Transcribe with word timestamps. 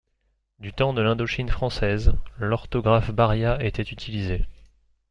Du 0.57 0.73
temps 0.73 0.93
de 0.95 1.01
l'Indochine 1.03 1.49
française, 1.49 2.11
l'orthographe 2.39 3.11
Baria 3.11 3.63
était 3.63 3.83
utilisée. 3.83 4.45